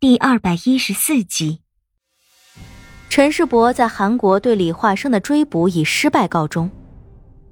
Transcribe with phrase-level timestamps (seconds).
[0.00, 1.60] 第二百一十四集。
[3.10, 6.70] 陈世伯在韩国对李化生的追捕以失败告终。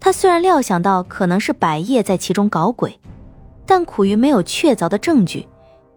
[0.00, 2.98] 他虽然料想到可能是百叶在其中搞鬼，
[3.66, 5.46] 但苦于没有确凿的证据，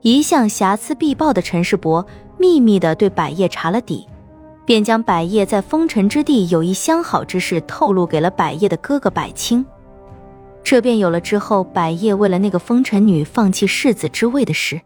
[0.02, 2.06] 一向瑕疵必报的陈世伯
[2.38, 4.06] 秘密的对百叶查了底，
[4.66, 9.66] 便将百叶在风尘之地有意相好之事透露给了百叶的哥哥百清。
[10.66, 14.82] 这便有了之后百叶为了那个风尘女放弃世子之位的事。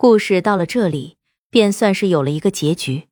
[0.00, 1.16] 故事到了这里，
[1.50, 3.08] 便算是有了一个结局。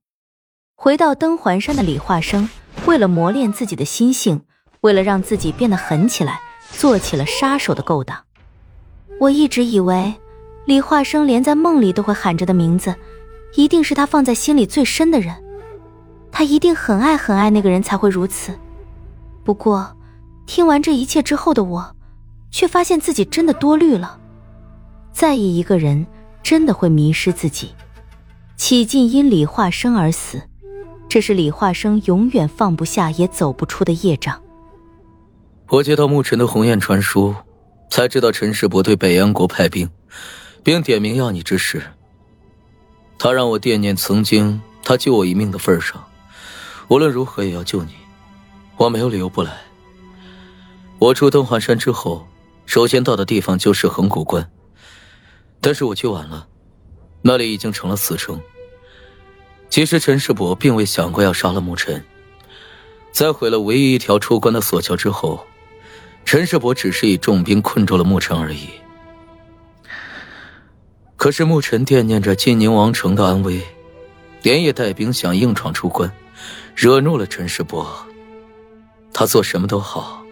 [0.77, 2.49] 回到登环山的李化生，
[2.87, 4.41] 为了磨练自己的心性，
[4.83, 6.41] 为了让自己变得狠起来，
[6.71, 8.17] 做起了杀手的勾当。
[9.19, 10.15] 我一直以为，
[10.65, 12.95] 李化生连在梦里都会喊着的名字，
[13.57, 15.35] 一定是他放在心里最深的人。
[16.31, 18.57] 他一定很爱很爱那个人，才会如此。
[19.43, 19.93] 不过。
[20.47, 21.97] 听完这一切之后的我，
[22.53, 24.21] 却发现自己真的多虑了。
[25.13, 26.07] 在意一个人，
[26.47, 27.75] 真的会迷失自己。
[28.57, 30.41] 启进因李化生而死，
[31.09, 34.41] 这是李化生永远放不下也走不出的业障。
[35.71, 37.35] 我接到牧尘的鸿雁传书，
[37.91, 39.91] 才知道陈世伯对北安国派兵，
[40.63, 41.83] 并点名要你之事。
[43.19, 46.01] 他让我惦念曾经他救我一命的份上，
[46.87, 47.91] 无论如何也要救你。
[48.77, 49.51] 我没有理由不来。
[51.01, 52.25] 我出登环山之后，
[52.67, 54.49] 首先到的地方就是横古关，
[55.67, 56.47] 但是我去晚了，
[57.23, 58.41] 那里已经成了死城。
[59.69, 62.05] 其实陈世伯并未想过要杀了牧尘，
[63.11, 65.45] 在毁了唯一一条出关的索桥之后，
[66.25, 68.69] 陈世伯只是以重兵困住了牧尘而已。
[71.17, 73.61] 可是牧尘惦念着晋宁王城的安危，
[74.43, 76.09] 连夜带兵想硬闯出关，
[76.77, 78.07] 惹怒了陈世伯。
[79.13, 80.23] 他做什么都好。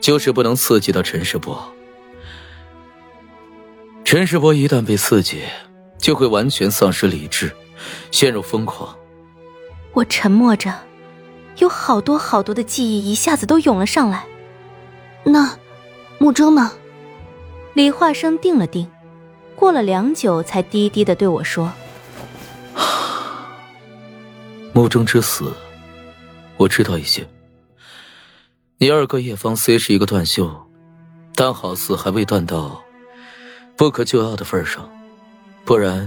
[0.00, 1.70] 就是不能刺激到陈世伯。
[4.10, 5.40] 陈世伯一旦被刺激，
[5.96, 7.54] 就会完全丧失理智，
[8.10, 8.92] 陷入疯狂。
[9.92, 10.74] 我沉默着，
[11.58, 14.26] 有好多好多的记忆一下子都涌了上来。
[15.22, 15.56] 那，
[16.18, 16.72] 穆征呢？
[17.74, 18.90] 李化生定了定，
[19.54, 21.72] 过了良久，才低低的对我说
[24.74, 25.52] ：“穆征之死，
[26.56, 27.24] 我知道一些。”
[28.78, 30.50] 你二哥叶芳虽是一个断袖，
[31.36, 32.82] 但好似还未断到
[33.80, 34.86] 不可救药的份上，
[35.64, 36.06] 不然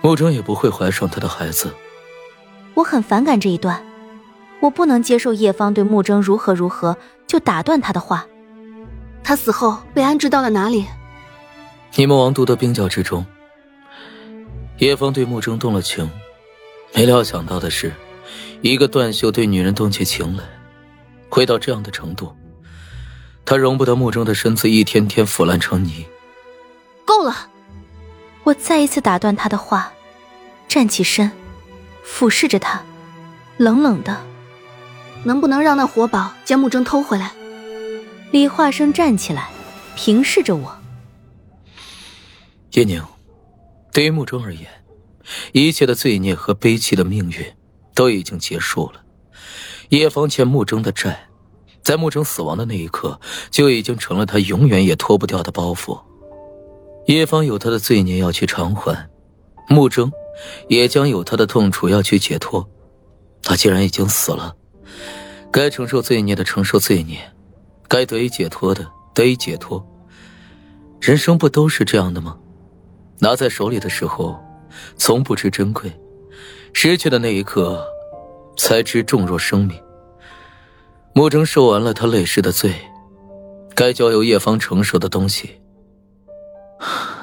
[0.00, 1.74] 穆征也不会怀上他的孩子。
[2.74, 3.84] 我很反感这一段，
[4.60, 8.24] 我不能接受叶芳对穆征如何如何就打断他的话。
[9.24, 10.86] 他死后被安置到了哪里？
[11.96, 13.26] 你们王都的冰窖之中。
[14.78, 16.08] 叶芳对穆征动了情，
[16.94, 17.92] 没料想到的是，
[18.60, 20.44] 一个断袖对女人动起情来。
[21.28, 22.32] 会到这样的程度，
[23.44, 26.06] 他容不得穆征的身子一天天腐烂成泥。
[27.18, 27.48] 够了！
[28.44, 29.92] 我再一次打断他的话，
[30.68, 31.32] 站起身，
[32.04, 32.80] 俯视着他，
[33.56, 34.24] 冷冷的
[35.26, 37.32] ：“能不能让那活宝将木征偷回来？”
[38.30, 39.50] 李化生站起来，
[39.96, 40.78] 平视着我
[42.74, 43.02] ：“叶宁，
[43.92, 44.68] 对于木征而言，
[45.50, 47.52] 一切的罪孽和悲戚的命运
[47.94, 49.02] 都已经结束了。”
[49.90, 51.28] 叶芳欠穆征的债，
[51.82, 53.20] 在穆征死亡的那一刻，
[53.50, 56.00] 就已经成了他永远也脱不掉的包袱。
[57.08, 59.08] 叶芳有他的罪孽要去偿还，
[59.66, 60.12] 穆征
[60.68, 62.68] 也将有他的痛楚要去解脱。
[63.42, 64.54] 他既然已经死了，
[65.50, 67.18] 该承受罪孽的承受罪孽，
[67.88, 69.82] 该得以解脱的得以解脱。
[71.00, 72.36] 人生不都是这样的吗？
[73.20, 74.38] 拿在手里的时候，
[74.98, 75.90] 从不知珍贵；
[76.74, 77.82] 失去的那一刻。
[78.60, 79.80] 才知重若生命。
[81.12, 82.74] 穆征受完了他累世的罪，
[83.72, 85.60] 该交由叶芳承受的东西，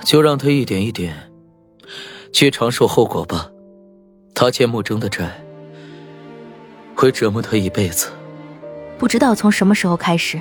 [0.03, 1.31] 就让他一点一点
[2.33, 3.49] 去承受后果吧。
[4.33, 5.41] 他欠穆征的债，
[6.95, 8.09] 会折磨他一辈子。
[8.97, 10.39] 不知道从什么时候开始，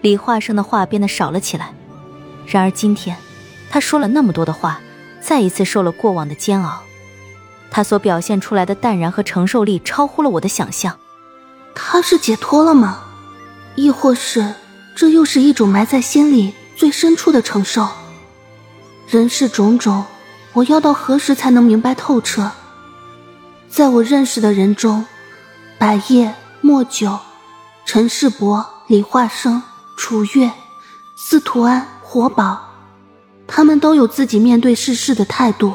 [0.00, 1.74] 李化生的话变得少了起来。
[2.46, 3.16] 然而今天，
[3.68, 4.80] 他说了那么多的话，
[5.20, 6.82] 再一次受了过往的煎熬。
[7.70, 10.98] 他所表现出来的淡然和承受力超乎了我的想象。
[11.74, 13.02] 他是解脱了吗？
[13.74, 14.54] 亦或是
[14.94, 17.86] 这又是一种埋在心里最深处的承受？
[19.08, 20.04] 人世种种，
[20.52, 22.50] 我要到何时才能明白透彻？
[23.68, 25.06] 在我认识的人中，
[25.78, 27.16] 百叶、莫九、
[27.84, 29.62] 陈世伯、李化生、
[29.96, 30.50] 楚月、
[31.16, 32.58] 司徒安、活宝，
[33.46, 35.74] 他们都有自己面对世事的态度。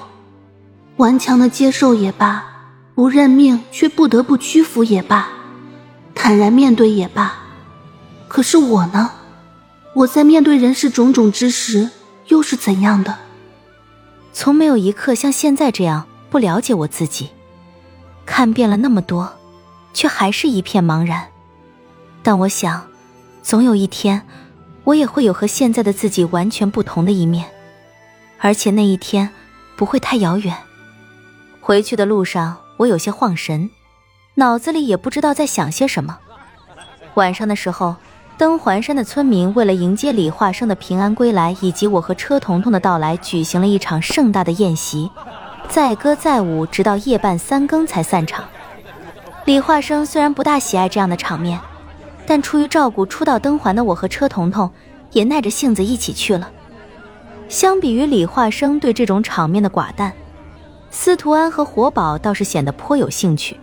[0.97, 2.43] 顽强的接受也罢，
[2.93, 5.29] 不认命却不得不屈服也罢，
[6.13, 7.33] 坦然面对也罢。
[8.27, 9.09] 可是我呢？
[9.93, 11.89] 我在面对人世种种之时，
[12.31, 13.17] 又是怎样的？
[14.31, 17.29] 从没有一刻像现在这样不了解我自己。
[18.25, 19.37] 看遍了那么多，
[19.93, 21.27] 却还是一片茫然。
[22.23, 22.87] 但我想，
[23.43, 24.25] 总有一天，
[24.85, 27.51] 我也会有和现在的自己完全不同的一面，
[28.39, 29.29] 而且那一天
[29.75, 30.55] 不会太遥远。
[31.59, 33.69] 回去的路上，我有些晃神，
[34.35, 36.17] 脑子里也不知道在想些什么。
[37.15, 37.97] 晚上的时候，
[38.41, 45.11] 登环山的村民为了迎接李化生的平安归来，以及我和车彤彤的到来，举行了一场盛大的宴席。
[45.69, 48.43] 载歌载舞，直到夜半三更才散场。
[49.45, 51.59] 李化生虽然不大喜爱这样的场面，
[52.25, 54.71] 但出于照顾初到登环的我和车彤彤，
[55.11, 56.49] 也耐着性子一起去了。
[57.47, 60.11] 相比于李化生对这种场面的寡淡，
[60.89, 63.59] 司徒安和活宝倒是显得颇有兴趣。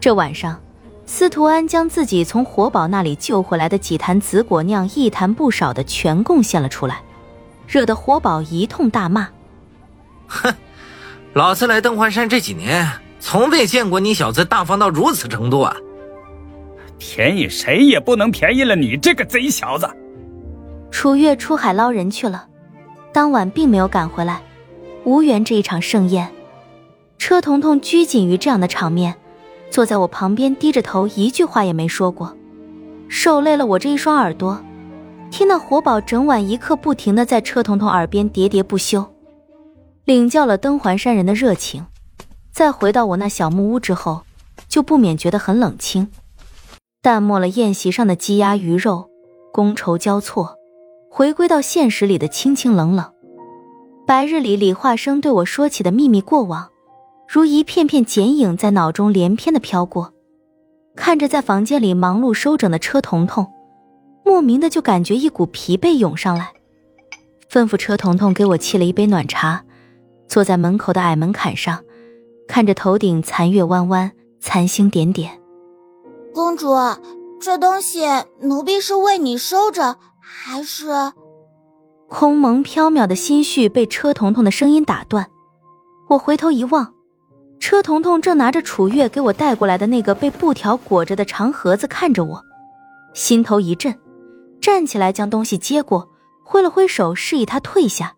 [0.00, 0.60] 这晚上，
[1.06, 7.02] 司徒安将自己从活宝那里救回来的几坛紫果酿一坛不少的全贡献了出来，
[7.68, 9.28] 惹得活宝一通大骂
[10.26, 10.54] ：“哼！”
[11.34, 12.88] 老子来登环山这几年，
[13.20, 15.76] 从未见过你小子大方到如此程度啊！
[16.98, 19.88] 便宜谁也不能便宜了你这个贼小子！
[20.90, 22.46] 楚月出海捞人去了，
[23.12, 24.40] 当晚并没有赶回来，
[25.04, 26.32] 无缘这一场盛宴。
[27.18, 29.16] 车彤彤拘谨于这样的场面，
[29.70, 32.36] 坐在我旁边低着头，一句话也没说过，
[33.08, 34.62] 受累了我这一双耳朵，
[35.30, 39.04] 听到活宝整晚一刻不停的在车彤彤耳边喋喋不休。
[40.04, 41.86] 领教了登环山人的热情，
[42.52, 44.22] 再回到我那小木屋之后，
[44.68, 46.08] 就不免觉得很冷清，
[47.02, 49.08] 淡漠了宴席上的鸡鸭鱼肉，
[49.52, 50.56] 觥筹交错，
[51.10, 53.10] 回归到现实里的清清冷冷。
[54.06, 56.68] 白日里李化生对我说起的秘密过往，
[57.28, 60.12] 如一片片剪影在脑中连篇的飘过。
[60.96, 63.46] 看着在房间里忙碌收整的车彤彤，
[64.24, 66.52] 莫名的就感觉一股疲惫涌上来，
[67.50, 69.64] 吩咐车彤彤给我沏了一杯暖茶。
[70.28, 71.82] 坐在门口的矮门槛上，
[72.46, 75.40] 看着头顶残月弯弯，残星点点。
[76.32, 76.74] 公主，
[77.40, 78.06] 这东西
[78.40, 80.86] 奴婢是为你收着，还是？
[82.08, 85.28] 空蒙缥缈的心绪被车彤彤的声音打断。
[86.08, 86.94] 我回头一望，
[87.60, 92.42] 车彤彤正拿着楚月给我带过来的那个被布条裹着的长盒子看着我，
[93.14, 93.94] 心头一震，
[94.60, 96.08] 站起来将东西接过，
[96.44, 98.14] 挥了挥手示意他退下。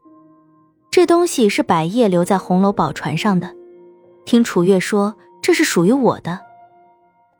[0.90, 3.54] 这东西是百叶留在红楼宝船上的，
[4.24, 6.40] 听楚月说这是属于我的。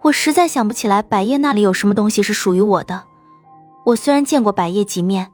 [0.02, 3.02] 我实在想不起来百叶那里有什么东西是属于我的。
[3.84, 5.32] 我虽然见过百叶几面，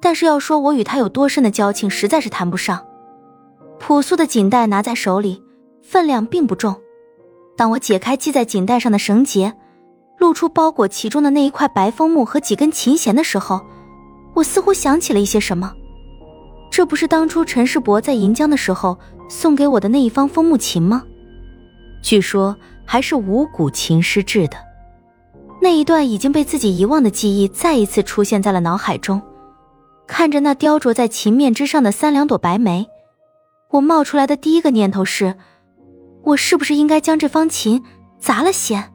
[0.00, 2.84] 但是要说我与他有多深的交情，实在是谈不上。
[3.78, 5.42] 朴素的锦带拿在手里，
[5.90, 6.80] 分量并不重。
[7.56, 9.52] 当我解开系在锦带上的绳结，
[10.18, 13.60] 露出包裹其中的那一块白枫木和几根琴弦的时候，
[14.34, 15.74] 我似乎想起了一些什么。
[16.70, 18.96] 这不是当初陈世伯在银江的时候
[19.28, 21.02] 送给我的那一方枫木琴吗？
[22.00, 24.56] 据说还是五谷琴师制的。
[25.60, 29.20] 那一段已经被自己遗忘的记忆再一次出现在了脑海中。
[30.06, 32.86] 看着那雕琢在琴面之上的三两朵白梅，
[33.70, 35.34] 我冒出来的第一个念头是：
[36.22, 37.82] 我是不是应该将这方琴
[38.18, 38.92] 砸了先？